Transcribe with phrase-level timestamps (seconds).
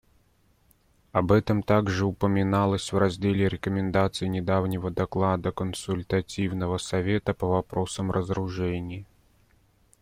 [1.11, 9.05] Об этом также упоминалось в разделе рекомендаций недавнего доклада Консультативного совета по вопросам разоружения.